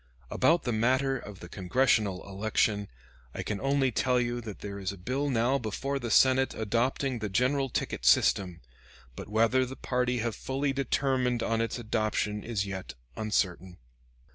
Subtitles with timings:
[0.31, 2.87] About the matter of the Congressional election,
[3.35, 7.19] I can only tell you that there is a bill now before the Senate adopting
[7.19, 8.61] the general ticket system;
[9.15, 13.77] but whether the party have fully determined on its adoption is yet uncertain.